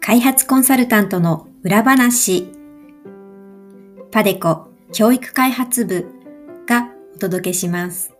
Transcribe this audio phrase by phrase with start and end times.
[0.00, 2.50] 開発コンサルタントの裏話
[4.10, 6.06] パデコ教育開発部
[6.66, 8.14] がお届けします。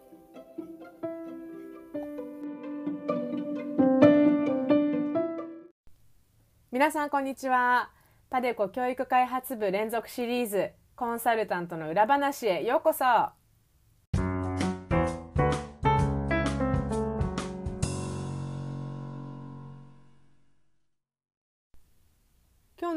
[6.70, 7.90] 皆さんこんにちは。
[8.28, 13.41] パデコ教育開発部連続シリーズコンサルタントの裏話へようこそ。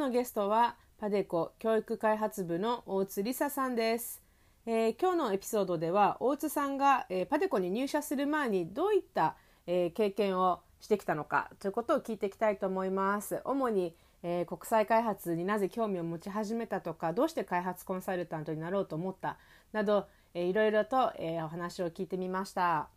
[0.05, 4.21] のゲストはパデコ教育開発部の大津梨沙さんです。
[4.67, 13.41] えー、今日のエピソードでは大津さんが、えー、パデコに入社する前にどういった、えー、経験をしてきたのかということを聞いていきたいと思います。
[13.45, 19.39] 主に、え、国際開発になぜ興味を持ち始めたとかどうして開発コンサルタントになろうと思った
[19.71, 22.89] など、えー、いろいろと、え、お話を聞いてみました。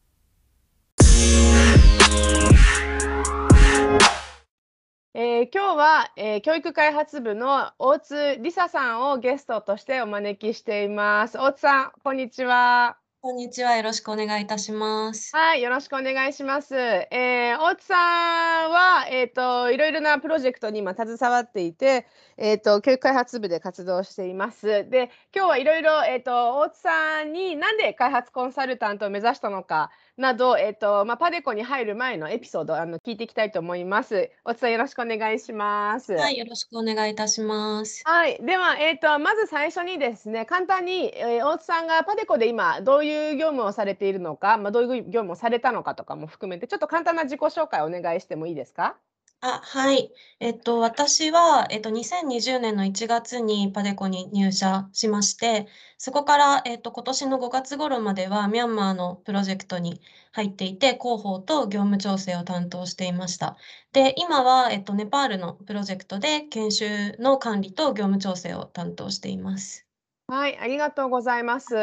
[5.15, 11.39] えー、今日は、えー、教育開発部の大津梨沙さんをゲストとしてお招きしています。
[11.39, 12.99] 大津さん、こんにちは。
[13.23, 13.75] こんにちは。
[13.75, 15.35] よろしくお願いいたします。
[15.35, 16.77] はい、よろしくお願いします。
[16.77, 22.07] えー、大津さんは、えっ、ー、と、いろいろなプロジェクトに今携わっていて、
[22.37, 24.89] えっ、ー、と、教育開発部で活動しています。
[24.89, 34.31] で、今日はいろいろ、えっ、と、大津さんになんで開発コンサルタントを目指したのか、など、えっ、と、まあ、パデコに入る前のエピソード、あの、聞いていきたいと思います。
[34.45, 36.13] お伝えよろしくお願いします。
[36.15, 38.03] はい、よろしくお願いいたします。
[38.05, 48.97] はい、では、えっ、と、まず最初にですね、簡単に、えー、大津さんがパデコで今、どういう業務をされているのか、まあ、どういう業務をされたのかとかも含めて、ちょっと簡単な自己紹介をお願いしてもいいですか？
[49.41, 50.13] あ、はい。
[50.41, 60.01] えっと、私は、えっと、2020年の1月にパデコに入社しまして、そこから、えっと、今年の5月頃まではミャンマーのプロジェクトに
[60.33, 63.57] 入っていて、広報と業務調整を担当していました。
[63.93, 69.87] で、今は、えっと、ネパールのプロジェクトで研修の管理と業務調整を担当しています。
[70.27, 71.77] はい、ありがとうございます。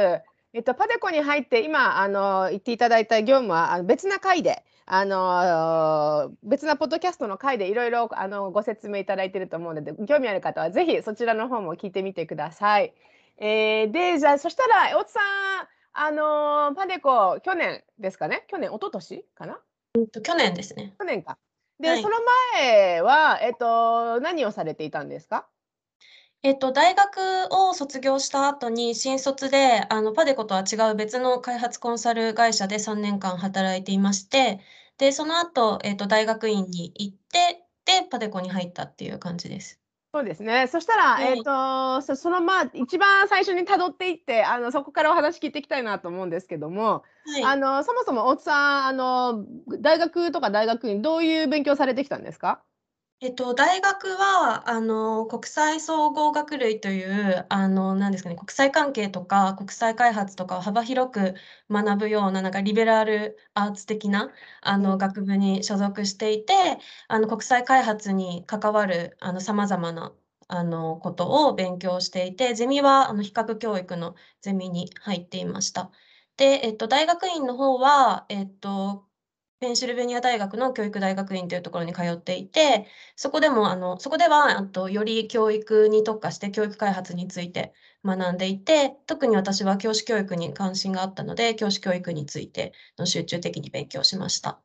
[0.56, 12.94] えっと、パデコに入って今あの言っていただいた業務はあの別な回であの別なポッドキャストの回でいろいろあのご説明いただいていると思うので興味ある方はぜひそちらの方も聞いてみてください。
[13.38, 18.46] えー、でじゃあそしたら大津さんあのパデコ去年ですかね？
[18.48, 19.60] 去年一昨年かな、
[19.96, 20.94] うん、と去年ですね。
[21.00, 21.38] 去年か。
[21.80, 22.18] で、はい、その
[22.54, 25.48] 前は、えっと、何をされていたんですか？
[26.46, 27.18] えっと、大学
[27.52, 34.60] を卒業した後に新卒で、あの、パデコとは違う別の開発コンサル会社で3年間働いていまして、
[35.00, 39.82] で、その後、えっと、大学院に行って、で、パデコに入ったっていう感じです。
[40.14, 40.68] そうですね。
[40.68, 49.46] そしたら、はい、えっ、と、そそのまあ一番最初に辿っていって、あのそこからお話聞いていきたいなと思うんですけども、はい、あのそもそも大津さん、あの
[49.82, 52.64] 大学とか大学院どういう勉強されてきたんですか？
[53.22, 61.34] えっと、大学は、あの、国際総合学類という、あの、なんですかね、国際関係とか国際開発とかを幅広く
[61.72, 64.32] 学ぶような、なんかリベラルアーツ的な、
[64.62, 66.54] あの、学部に所属していて、
[67.08, 70.14] あの、国際開発に関わる、あの、様々な、
[70.48, 75.90] あの、ことを勉強していて、ゼミは、あの、比較教育のゼミに入っていました。
[76.38, 79.06] で、えっと、大学院の方は、えっと
[79.60, 87.74] ペンシルベニア大学の教育大学院というところに通っていて、そこでも、あの、そこでは、あと、より教育に特化して教育開発について
[88.04, 94.60] 学んでいて、特に私は教師教育に関心があったので、教師教育についての集中的に勉強しました。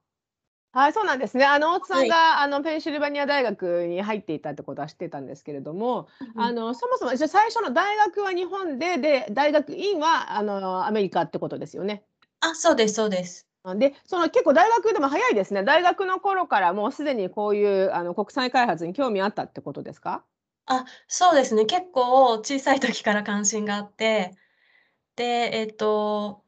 [0.73, 1.45] はい、そうなんですね。
[1.45, 12.05] あの大津さんが、はい、あのペンシルバニア大学に入っていたってことは知ってたんですけれども、うん、あのそもそも最初の大学は日本で、で大学院はあのアメリカってことですよね。
[12.41, 13.50] あ、そうですそうです。
[13.77, 15.63] で、その結構大学でも早いですね。
[15.65, 20.25] 大学の頃からもうすでにこういうあの国際開発に興味あったってことですか？
[20.67, 21.67] あ、そうですね。
[21.67, 24.33] 結構小さい時から関心があって、
[25.17, 26.45] で、えっと、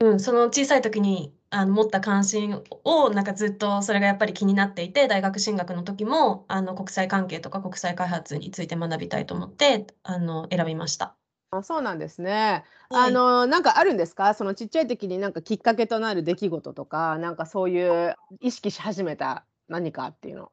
[0.00, 11.19] うん、その小さい時にあの持った関心をなんかずっとそれがやっぱり気になっていて、大学進学の時もあの国際関係とか国際開発について学びたいと思って、あの選びました。
[11.52, 12.64] あ、そうなんですね。
[12.88, 13.00] はい。
[13.00, 14.34] あの、なんかあるんですか？
[14.34, 20.52] そのちっちゃい時になんかきっかけとなる出来事とか、なんかそういう意識し始めた何かっていうの？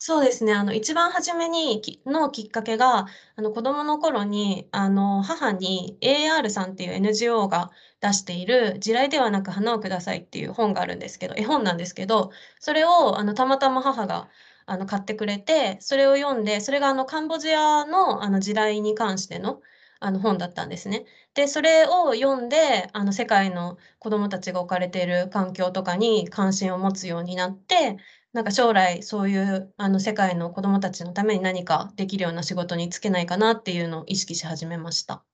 [0.00, 0.52] そうですね。
[0.54, 7.70] あの、一番初めにきのきっかけが、あの、子供の頃に、あの、母に AR さんっていう NGO が
[8.00, 12.30] 出している「地雷ではなく花をください」っていう本があるんですけど絵本なんですけど、
[12.60, 14.28] それをあの、たまたま母が
[14.66, 19.60] あの、買ってくれて、それを読んで、それがあの、カンボジアのあの、地雷に関しての
[20.00, 21.04] あの、本だったんですね。
[21.34, 27.96] で、それを読んで、あの、世界の子どもたちが置かれている環境とかに関心を持つようになって、
[28.32, 35.24] なんか将来そういう、あの、世界の子どもたちのために何かできるような仕事に就けないかなっていうのを意識し始めました。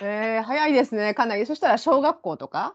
[0.00, 1.46] えー、早いですね、かなり。
[1.46, 2.74] そしたら小学校とか？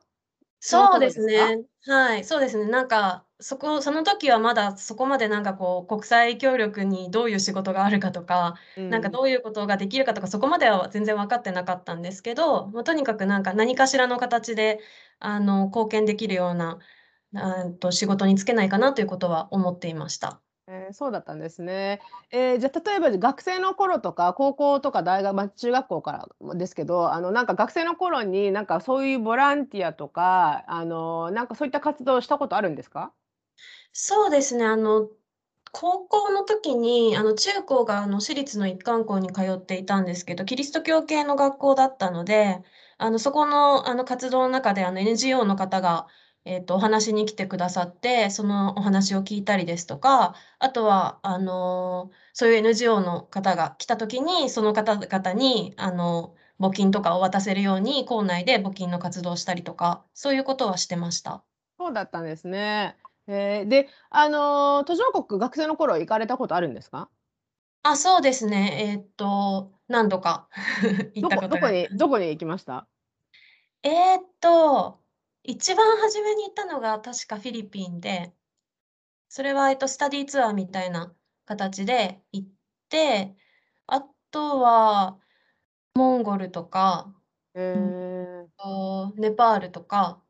[0.67, 1.65] のそうですね。
[1.85, 2.69] はい、そうですね。
[2.69, 8.55] なんか、そこその時はまだそこまでなんかこう、国際協力にどういう仕事があるかとか、
[8.89, 9.19] なんかうん。
[9.19, 14.79] どういうことができるかとか、そこまでは全然分かってなかったんですけど、ま、とにかくなんか何かしらの形で、
[15.19, 16.79] あの、貢献できるような、
[17.33, 20.41] うんと、仕事に就けないかなということは思っていました。
[20.71, 21.99] ええ、そうだったんですね。
[22.31, 26.11] ええ、じゃ、例えば、学生の頃とか、高校とか大学ま、中学校か
[26.43, 33.13] らですけど、あの、なんか学生の頃に、なんかそういうボランティアとか、あの、なんかそういった活動をしたことあるんですか？
[33.93, 35.09] そうですね、あの、
[35.71, 42.61] 高校の時に、あの、中高が、あの、私立の一貫校に通っていたんですけど、キリスト教系の学校だったので、
[42.97, 46.07] あの、そこの、あの、活動の中で、あの、NGO の方が、
[46.45, 61.43] えっと、お話しに来てくださって、そのお話を聞いたりですとか、あとは、あの、そういう NGO の方が来た時に、その方々に、あの、募金とかを渡せるように、校内で募金の活動をしたりとか、そういうことはしてました。
[61.77, 62.97] そうだったんですね。
[63.27, 67.09] へえ、で、あの、途上国、学生の頃行かれたことあるんですか？
[67.83, 68.77] あ、そうですね。
[68.91, 70.49] えっと、何度か
[71.13, 71.97] 行っどたことがありこどこに。
[71.97, 72.87] どこに行きました？
[73.83, 75.01] えっと、
[75.51, 78.33] 一番初めに行ったのが確かフィリピンで、
[79.29, 81.15] それは、えっと、スタディーツアーみたいな
[81.45, 82.49] 形で行っ
[82.89, 83.35] て、
[83.87, 84.01] あ
[84.31, 85.19] とは
[85.95, 87.13] モンゴルとか、
[87.55, 88.49] え。
[88.57, 90.23] と、ネパールとか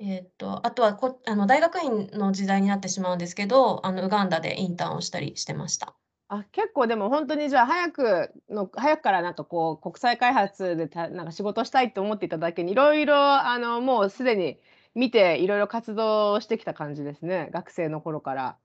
[0.00, 5.99] えっと、あとは、こあの、大学院の時代になってしまうんですけど、あの、ウガンダでインターンをしたりしてました。
[6.32, 14.60] あ、結構でもほんとにじゃあ早くの早くからなんかこう国際開発でたなんか仕事したいと思っていただけに、色々あのもうすでに
[14.94, 18.58] 見て、色々活動してきた感じですね、学生の頃から。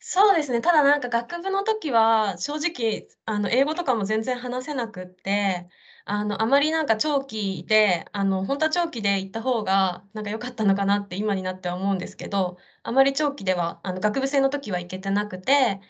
[0.00, 5.68] そうですね、ただなんか学部の時は、正直あの英語とかも全然話せなくって、
[6.04, 15.80] あの、あまりなんか長期で、あの、ほんとは長期で行った方がなんか良かったのかなって今になっては思うんですけど、あまり長期では、あの、学部生の時は行けてなくて、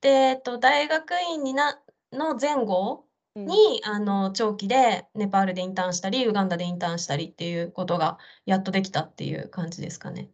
[0.00, 1.82] で、えっと、大学院にな
[2.12, 3.46] の前後うん。
[3.46, 10.30] に、あの、長期でネパールでインターンしたり、ウガンダでインターンしたりっていうことがやっとできたっていう感じですかね。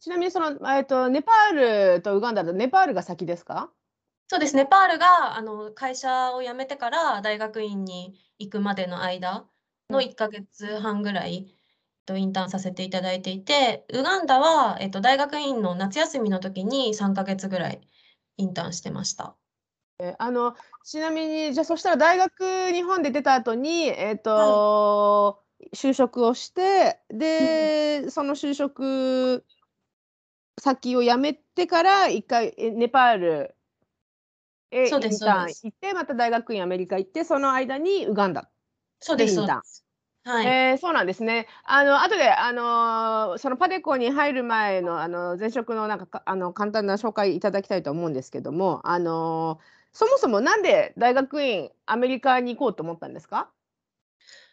[0.00, 3.72] ちなみにその、えっと、ネパールとウガンダだネパールが先ですか？
[4.28, 9.48] そうです、ネパールが、あの、会社を辞めてから大学院に行くまでの間
[9.90, 10.08] のうん。
[10.08, 11.54] 1か月半ぐらい、
[12.06, 17.80] と、インターンさせていただいていて、ウガンダは、えっと、大学院の夏休みの時に3か月ぐらい
[18.38, 19.36] インターンしてました。
[19.98, 24.62] え、あの、ちなみに、じゃ、そしたら大学日本で出た後に、えっはい。
[24.62, 25.44] と、
[25.74, 27.00] 就職をして、
[27.38, 27.72] うん。
[27.98, 29.44] で、その就職
[30.60, 33.56] 先を辞めてから1回、え、ネパール
[34.72, 35.32] へそうでインタ。
[35.32, 38.50] ーン行って、また大学院アメリカ行って、その間にウガンダ
[39.00, 39.62] そうですでインターン。
[39.62, 39.82] そうです。
[40.24, 40.58] はい。
[40.58, 41.46] ええ、そうなんですね。
[41.64, 49.60] あの、後で、あの、そのパデコに入る前の、あの、前職のなんか、かあの、簡単な紹介いただきたいと思うんですけども、あの、
[49.92, 53.52] そもそもなんで大学院、アメリカに行こうと思ったんですか？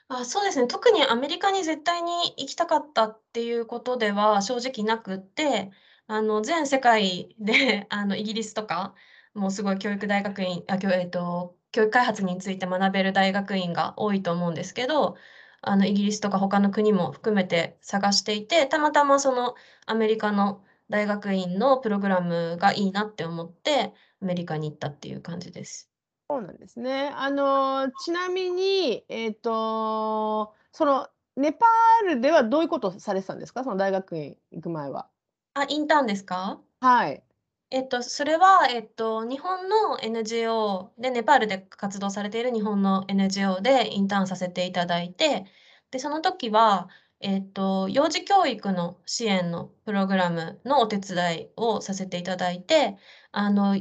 [0.08, 0.68] あ、そうですね。
[0.68, 5.72] 特にアメリカに絶対に行きたかったっていうことでは正直なくって、
[6.08, 8.96] あの、全世界で、 あの、イギリスとか、
[9.34, 15.16] もうすごい教育大学院あ、きょえっと、教育開発について学べる大学院が多いと思うんですけど、
[15.62, 25.90] あの、イギリスとか他の国も含めて探していて、たまたまそのアメリカの大学院のプログラムがいいなって思って、アメリカに行ったっていう感じです。
[26.30, 27.10] そうなんですね。
[27.16, 33.64] あの、ちなみに、えっと、その、ネパールではどういうことされてたんですか？
[33.64, 35.10] その大学院行く前は。
[35.56, 36.62] あ、インターンですか？
[36.82, 37.29] はい。
[37.72, 45.46] えっと、それは、えっと、日本の NGO で、ネパールで活動されている日本の NGO でインターンさせていただいて、
[45.92, 52.98] で、その時は、えっと、幼児教育の支援のプログラムのお手伝いをさせていただいて、
[53.32, 53.76] あの、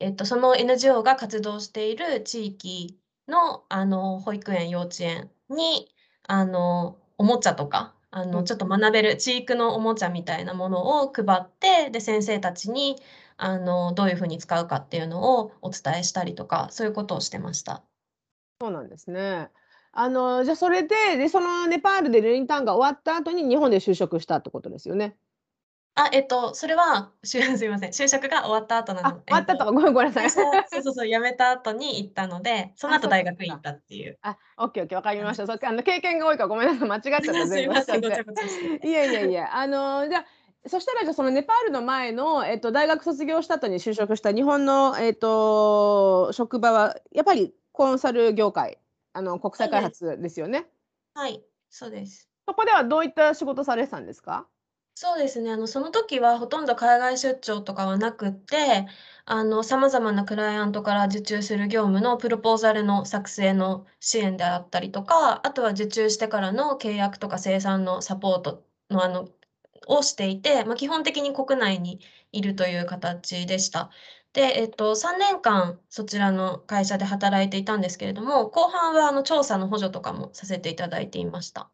[0.00, 5.88] えっと、その NGO が活動している地域の、あの、保育園、幼稚園に、
[6.24, 8.44] あの、おもちゃとか、あの、うん。
[8.44, 12.96] ちょっと学べる知育のおもちゃみたいなものを配って、で、先生たちに、
[13.38, 17.82] あの、どういう風に使うかっていうのをお伝えしたりとか、そういうことをしてました。
[18.60, 19.50] そうなんですね。
[19.92, 25.16] あの、じゃ、それで、で、そのネパールでルインターンが終わった後に日本で就職したってことですよね？
[26.00, 30.30] あ、えっと、それは、しゅ すいません、就職が終わった後なあ、の終わったと、えっと、ごめんごめんなさい。
[30.30, 35.46] そうそうそう、辞めた後に行ったので、その後大学行ったっていうあ、オッケーオッケー、わかりました。
[35.46, 35.82] そっか、あの。
[35.82, 38.24] 経験が多いからごめんなさい、間違っちゃった、 すい前後ません、ごちゃ。
[38.24, 38.90] ごちゃしていて。
[38.90, 40.24] やいやいや、あの、じゃ、
[40.66, 48.78] そしたら、じゃ、そのネパールの前の、えっと、大学卒業した後に就職した日本の、えっと、職場はやっぱりコンサル業界、
[49.12, 49.82] あの、国際開。
[49.82, 50.68] 発ですよね？
[51.14, 52.28] はい、そうです。
[52.46, 54.48] そこではどういった仕事されてたんですか？
[55.00, 58.86] そうですね、あの、その時はほとんど海外出張とかはなくって、
[59.26, 69.28] あの、様々なクライアントから受注する業務のプロポーザルの作成の支援であったりとか、あとは受注してからの契約とか生産のサポートの、あの
[69.86, 72.00] をしていて、ま、基本的に国内に
[72.32, 73.90] いるという形でした。
[74.32, 81.70] で、えっと、3年間そちらの会社で働いていたんですけれども、後半は、あの、調査の補助とかもさせていただいていました。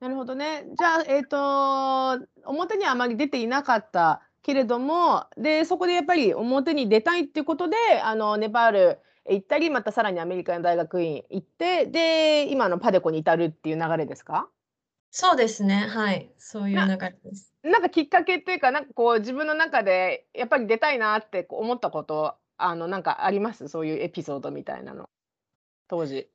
[0.00, 0.64] なるほどね。
[0.78, 14.48] じゃあ、えっと、表にはあまり出ていなかったけれども、で、そこでやっぱり表に出たいっていうことで、あの、ネパールへ行ったり、またさらにアメリカの大学院行って、で、今のパデコに至るっていう流れですか？
[15.10, 17.52] そうですね、はい、そういうな流れです。
[17.64, 23.66] なんかきっかけっていうか、なんかこう自分の中でやっぱり出たいなって思ったこと、あの、なんかあります？
[23.68, 25.08] そういうエピソードみたいなの、
[25.88, 26.30] 当時。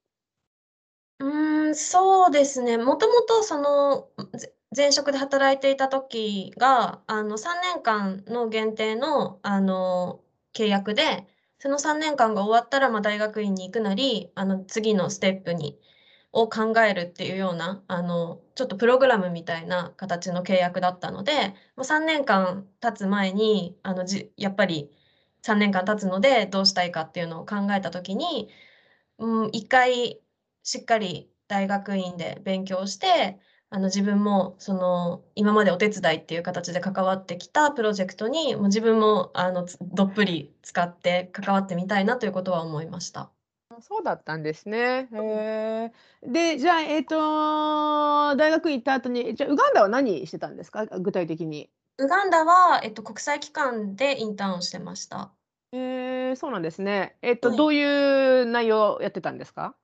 [1.24, 2.78] うーん、そうですね。
[2.78, 4.10] もともとその、
[4.76, 10.22] 前職で働いていた時が、あの、3年間の限定の、あの、
[10.54, 11.28] 契約で、
[11.60, 15.80] その3年間が終わったら、ま、大学院に行くなり、あの、次のステップに
[16.34, 24.90] を考えるっていうような、あの、ちょっとプログラムみたいな形の契約だったので、もう3年間経つ前に、あの、じやっぱり
[25.44, 28.50] 3年間経つので、どうしたいかっていうのを考えた時に、
[29.20, 30.22] うん、1回
[30.64, 33.40] しっかり大学院で勉強して、
[33.70, 43.34] あの、自分もその、今までお手伝いっていう形で関わってきたプロジェクトに、もう自分も、あの、つどっぷり使って関わってみたいなということは思いました。
[43.70, 45.10] あ、そうだったんですね。
[45.14, 45.92] え。
[46.22, 47.16] で、じゃあ、えっと、
[48.36, 50.82] 大学院行った後に、じゃ、ウガンダは何してたんですか？
[50.90, 51.70] あ、具体的に。
[51.98, 55.34] ウガンダは、えっと、国際機関でインターンをしてました。
[55.72, 57.18] へえ、そうなんですね。
[57.22, 57.58] えっと、はい。
[57.58, 59.76] どういう内容をやってたんですか？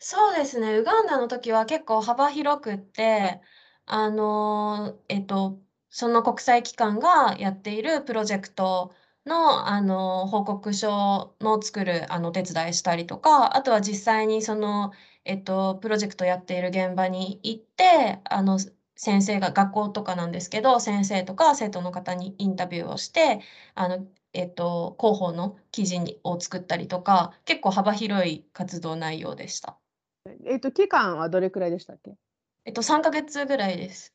[0.00, 3.40] そうですね、ウガンダの時は結構幅広くって、
[3.86, 8.92] あの、えっと、その国際機関がやっているプロジェクト
[9.26, 14.92] の、あの、報告書の作る、あの、お手伝いしたりとか、あとは実際にその、
[15.24, 18.58] えっと、プロジェクトやっている現場に行って、あの、
[18.94, 23.40] 先生が学校とかなんですけど、先生とか生徒の方にインタビューをして、
[23.74, 29.78] あの、えっと、広報の記事にを作ったりとか、結構幅広い活動内容でした。
[30.26, 32.18] え、えっと、期間はどれくらいでしたっけ？
[32.64, 34.14] えっと、3か月ぐらいです。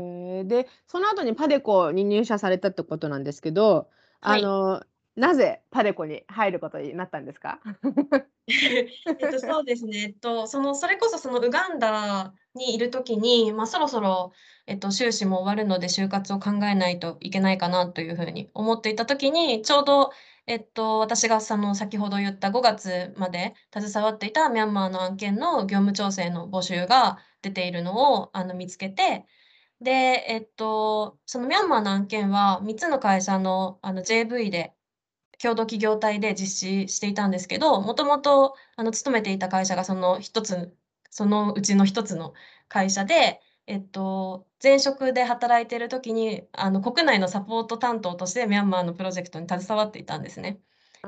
[0.00, 3.90] ええ、で、その後にパデコに入社されたってことなんですけど、
[4.22, 4.38] はい。
[4.38, 4.82] あの、
[5.14, 7.60] なぜパデコに入ることになったんですか？
[9.18, 9.98] えっと、そうですね。
[9.98, 14.32] えっと、その、それこそ、その、ウガンダにいる時に、ま、そろそろ、
[14.66, 20.10] えっと、修士も終わるので、就活を考えないといけないかなという風に思っていた時に、ちょうど、
[20.46, 29.24] えっと、私が、その、先ほど言った5月まで携わっていたミャンマーの案件の業務調整の募集が出ているのを、あの、見つけて、
[29.82, 34.74] で、えっと、そのミャンマーの案件は3つの会社の、あの、JV で
[35.42, 40.76] 共同企業体で実施していたんですけど、もともと、あの、勤めていた会社がその1つ
[41.10, 42.34] そのうちの1つの
[42.68, 50.62] 会社で、えっと、前職で働いてる時に、あの、国内のサポート担当としてミャンマーのプロジェクトに携わっていたんですね。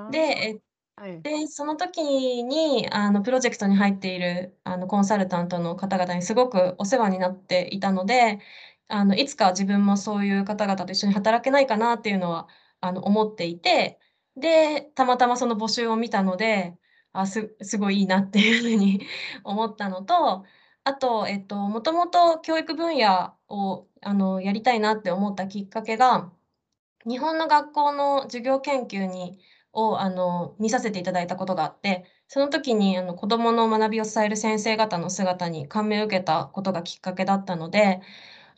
[0.08, 0.62] で、あえ
[0.96, 1.24] あ、はい。
[1.24, 2.02] で、その時
[2.44, 8.40] に、あの、プロジェクトに入っている、あの、コンサルタントの方々にすごくお世話になっていたので、
[8.88, 12.48] あの、いつか自分もそういう方々と一緒に働けないかなっていうのは、
[12.80, 14.00] あの、思っていて、
[14.36, 16.78] で、たまたまその募集を見たので、
[17.12, 19.00] あ、すすごいいいなっていう風に
[19.44, 20.44] 思ったのと、
[20.88, 26.32] あと、えっと、もともと教育分野を、あの、やりたいなって思ったきっかけが、
[27.06, 29.38] 日本の学校の授業研究に
[29.72, 38.00] を、あの、見させていただいたことがあって、その時に、あの、子供の学びを伝える先生方の姿に感銘を受けたことがきっかけだったので、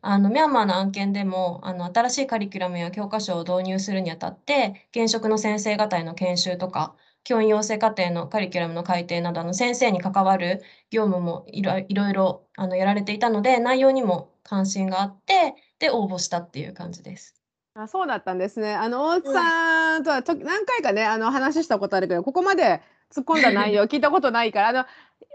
[0.02, 6.96] あの、ミャンマーの案件でも、あの、新しいカリキュラムや教科書を導入するにあたって、現職の先生方への研修とか、
[7.28, 17.34] 教員養成課程のカリキュラムの改定など、あの、先生に関わる業務もいろいろいろ、あの、やられていたので、内容にも関心があって、で、応募したっていう感じです。
[17.74, 18.74] あ、そうだったんですね。
[18.74, 19.54] あの、大津はい。
[19.54, 24.86] さんとは、と何回かね、あの、話したことあるけど、ここまで突っ込んだ内容 聞いたことないから、あの、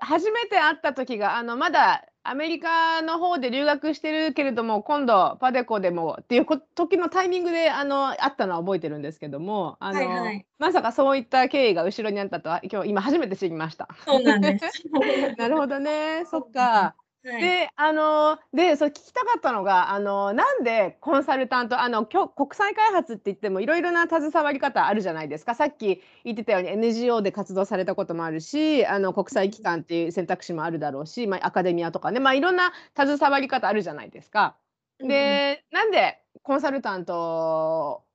[0.01, 10.45] 初めて会った時が、あの、まだアメリカの方で留学してるけれども、今度パデコでもっていうこ時のタイミングであの、あったのは覚えてるんですけども、あの、はいはい。
[10.57, 13.89] まさかそういった経緯が後ろにあったとは、今日今初めて知りました。
[14.05, 14.83] そうなんです。
[15.37, 16.39] なるほどね、そ。
[16.39, 16.95] っか。
[17.23, 17.55] はい。
[17.55, 25.55] で、あの、で、それ聞きたかったのが、あの、なんでコンサルタント、あの、国際開発って言ってもいろいろな携わり方あるじゃないですか。
[25.55, 34.57] さっき言ってたように NGO で活動されたこともあるし、あの、国際機関っていう選択肢もあるだろうし、まあ、アカデミアとかね、まあ、いろんな携わり方あるじゃないですか。
[34.99, 35.43] うんうん。
[35.43, 38.05] で、なんでコンサルタント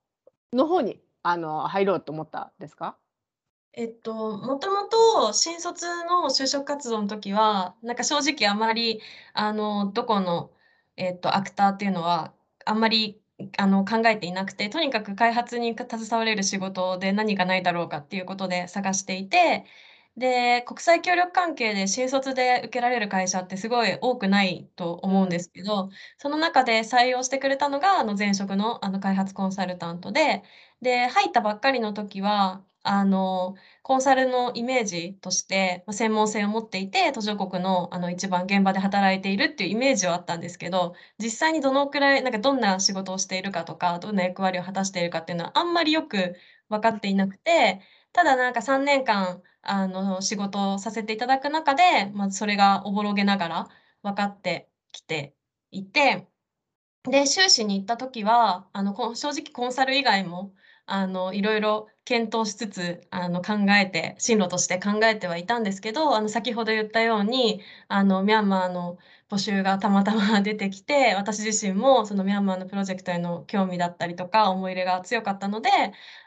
[0.53, 2.99] の方に、あの、入ろうと思ったんですか？
[3.79, 9.01] えっと、もともと新卒の就職活動の時は、なんか正直あまり、
[9.35, 10.53] あの、どこの、
[10.97, 13.23] えっと、アクターっていうのは、あんまり、
[13.57, 19.65] あの、考えていなくて、とにかく開発に携われる仕事で何がないだろうかっていうことで探していて、
[20.17, 25.39] で、国際協力関係で新卒で受けられる会社ってすごい多くないと思うんで。
[25.39, 30.43] すけど、その中で採用してくれたのが、あの、前職の、あの、開発コンサルタントで、
[30.83, 46.37] で、入ったばっかりの時は、あのコンサルのイメージとして、専門性を持っていて、途上国の、あの、一番現場で働いているっていうイメージはあったんですけど、実際にどのくらい、なんかどんな仕事をしているかとか、どんな役割を果たしているかっていうのはあんまりよく
[46.69, 47.81] 分かっていなくて、
[48.13, 53.69] ただなんか3年間、あの、仕事をさせていただく中で、ま、それがおぼろげながら
[54.03, 55.35] 分かってきて
[55.71, 56.27] いて
[57.05, 60.53] で、修士に行った時は、あの、正直コンサル以外も、
[60.91, 68.99] あの、いろいろ検討しつつ、あの、考えて進路として考えてはいたんですけど、あの、先ほど言ったように、あの、ミャンマーの
[69.31, 75.71] 募集がたまたま出てきて、私自身もそのミャンマーのプロジェクトへの興味だったりとか、思い入れが強かったので、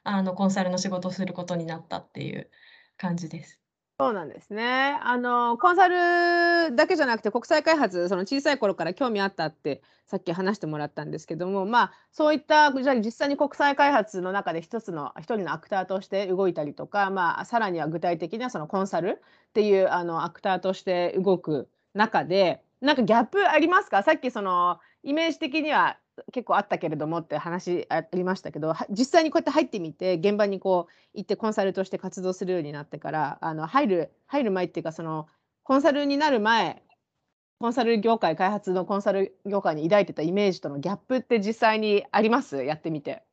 [0.04, 2.50] あの、コンサルの仕事をすることになったっていう
[2.98, 3.61] 感じです。
[4.02, 4.98] そうなんですね。
[5.04, 24.02] あの、コンサルだけじゃなくて、国際開発、その小さい頃から興味あったってさっき話してもらったんですけども、まあ、そういったじゃあ実際に国際開発の中で一つの一人のアクターとして動いたりとか、まあ、さらには具体的なそのコンサルっていうあのアクターとして動く中で、なんかギャップありますか？
[24.02, 25.98] さっきそのイメージ的には
[26.32, 35.28] 結構あったけれどもって話ありましたけど、実際にこうやって入ってみて、現場にこう行ってコンサルとして活動するようになってから、あの、入る入る前っていうか、その、
[35.64, 36.84] コンサルになる前、
[37.60, 42.64] コンサル業界開発のコンサル業界に抱いてたイメージとのギャップって実際にあります？
[42.64, 43.24] やってみて。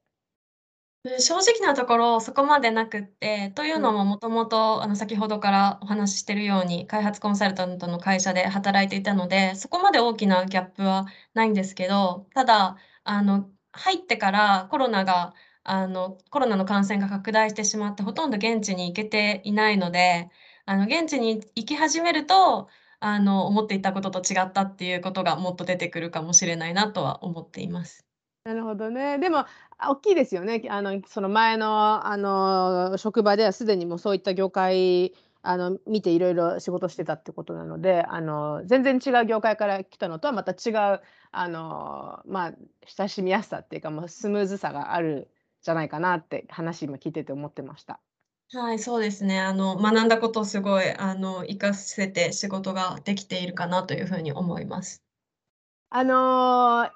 [1.05, 3.83] うん、正直なところ、そこまでなくって、といううん。
[3.83, 20.31] のも、もともと、あの、先ほどからお話ししてるように、開発コンサルタントの会社で働いていたので、そこまで大きなギャップはないんですけど、ただ、あの、入ってからコロナが、あの、コロナの感染が拡大してしまって、ほとんど現地に行けていないので、
[20.67, 22.69] あの、現地に行き始めると、
[23.01, 28.05] あの、思っていたことと違ったっていうことがもっと出てくるかもしれないなとは思っています。
[28.45, 29.19] なるほどね。
[29.19, 29.47] でも、あ、
[29.81, 30.63] 大きいですよね。
[30.69, 42.53] あの、その前の、あの、職場ではすでにもうそういった業界、あの、見ていろいろ仕事してたってことなので、あの、全然違う業界から来たのとはまた違う、あの、まあ、
[42.87, 45.31] 親しみやすさっていうか、まあ、スムーズさがある
[45.63, 48.01] じゃないかなって話今聞いてて思ってました。
[48.51, 49.41] はい、そうですね。
[49.41, 55.05] あの、学んだことをすごい、あの、活かせて仕事ができているかなというふうに思います。
[55.91, 56.91] あの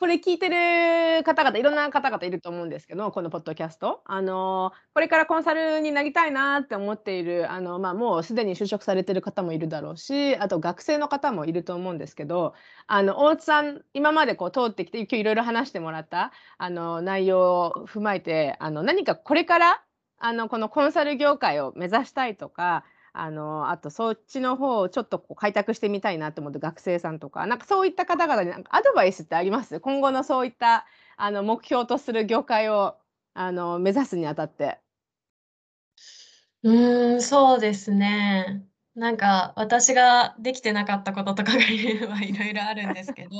[0.00, 4.02] これ聞いてる方々、いろんな方々いると思うんですけど、このポッドキャスト。
[4.06, 12.54] あの、これからコンサルになりたいなって思っている、あの、まあ、もうすでに就職されてる方もいるだろうし、あと学生の方もいると思うんですけど、
[12.88, 19.84] あの、大津さん、今までこう通ってきて、今日いろいろ話してもらった、あの、内容を踏まえて、あの、何かこれから、
[20.18, 29.80] あの、このコンサル業界を目指したいとか、あの、あとそっちの方をちょっとこう開拓してみたいなと思って学生さんとか、なんかそういった方々になんかアドバイスってあります？
[29.80, 30.84] 今後のそういった
[31.16, 32.96] あの目標とする業界を
[33.34, 34.80] あの目指すにあたって。
[36.62, 38.66] うーん、そうですね。
[38.94, 43.30] なんか、私ができてなかったこととかがいろいろあるんですけど、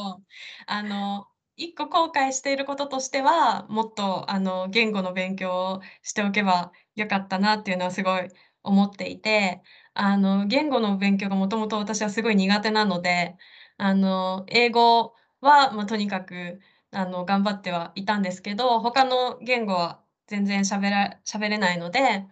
[0.67, 8.29] あの、1個後悔していることとしては、もっと、あの、言語の勉強をしておけば良かったなっていうのはすごい
[8.64, 9.62] 思っていて、
[9.94, 13.37] あの、言語の勉強がもともと私はすごい苦手なので、
[13.79, 16.61] あの、英語は、ま、とにかく、
[16.92, 22.27] あの、頑張ってはいたんですけど、他の言語は全然喋ら喋れないので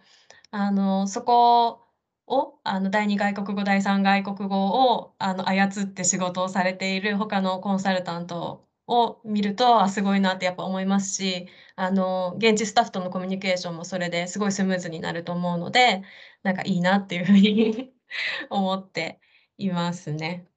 [0.51, 1.81] あの、そこ
[2.27, 16.03] を、あの、第2外国語、第3外国語を、あの、操って仕事をされている他のコンサルタントを見ると、あ、すごいなってやっぱ思いますし、あの、現地スタッフとのコミュニケーションもそれですごいスムーズになると思うので、
[16.43, 17.93] なんかいいなっていう風に
[18.49, 19.19] 思って
[19.57, 20.47] いますね。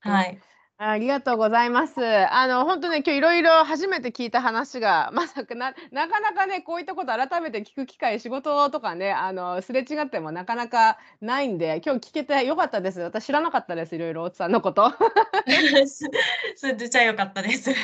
[0.00, 0.42] はい。
[0.78, 2.04] ありがとうございます。
[2.04, 13.00] あの、本当ね、今日いろいろ初めて聞いた話が、 まさかななかなかね、こういったこと改めて聞く機会、仕事とかね、あの、すれ違ってもなかなかないんで、今日聞けてよかったです。
[13.00, 14.92] 私知らなかったです、いろいろ大津さんのこと。
[16.56, 17.70] それでじゃあよかったです。
[17.72, 17.74] い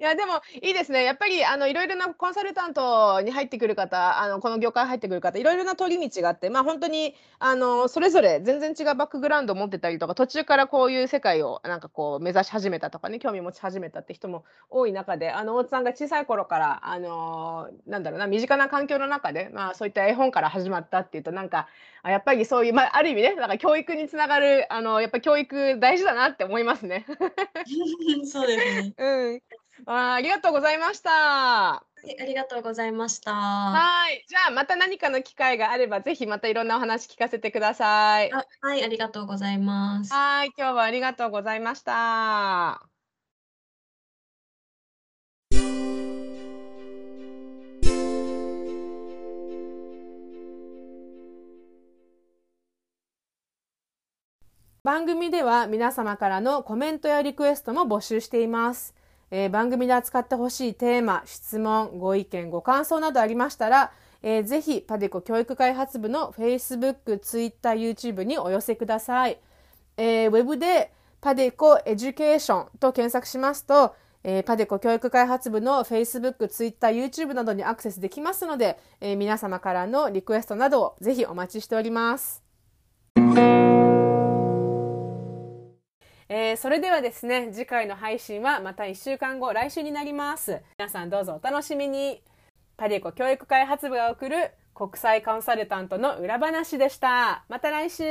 [0.00, 1.04] や、でもいいですね。
[1.04, 21.68] やっぱりあの、いろいろなコンサルタントに入ってくる方、あの、この業界入ってくる方、いろいろな通り道があって、ま、あ本当にあの、それぞれ全然違うバックグラウンドを持ってたりとか、途中からこういう世界をなんかこう目指し始めたとかね、興味持ち始めたって人も多い中で、あの大津さんが小さい頃から、あのなんだろうな、身近な環境の中で、まあ、そういった絵本から始まったっていうと、なんか、
[22.02, 27.06] あやっぱりそういう、まあ、ある意味ね、なんか教育につながる、あのやっぱ教育大事だなって思いますね。
[28.24, 28.94] そうですね。
[28.96, 29.42] うん。
[29.86, 31.87] あありがとうございました。
[32.20, 33.32] ありがとうございました。
[33.32, 34.24] はい。
[34.28, 38.32] じゃあ、また何かの機会があれば、ぜひまたいろんなお話聞かせてください。
[38.32, 40.12] あ、はい、ありがとうございます。
[40.12, 42.88] はい、今日はありがとうございました。
[54.84, 58.94] 番組では皆様からのコメントやリクエストも募集しています。
[59.30, 69.38] えー、番組で扱ってほしいテーマ、質問、ご意見、ご感想などありましたら、えー、ぜひパデコ教育開発部の Facebook、Twitter、YouTube にお寄せください。
[69.96, 82.42] えー、ウェブでパデコエデュケーションと検索しますと、えー、パデコ教育開発部の Facebook、Twitter、YouTube などにアクセスできますので、えー、皆様からのリクエストなどをぜひお待ちしております。
[86.30, 90.60] えー、それではですね、次回の配信はまた1週間後、来週になります。
[90.78, 92.22] 皆さんどうぞお楽しみに。
[92.76, 97.44] パデコ教育開発部が送る国際コンサルタントの裏話でした。
[97.48, 98.04] また来週